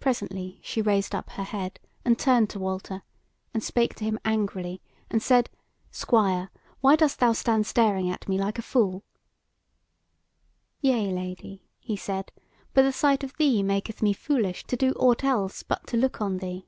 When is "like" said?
8.36-8.58